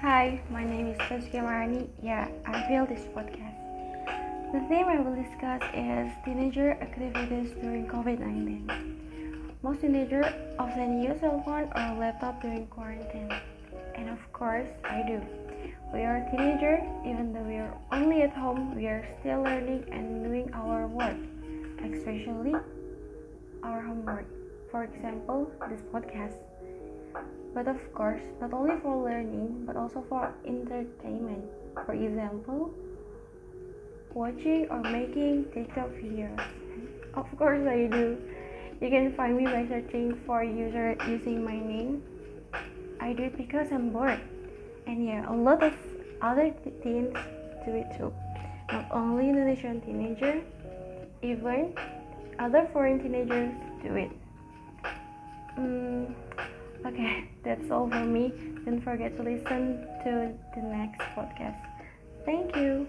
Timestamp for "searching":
39.68-40.18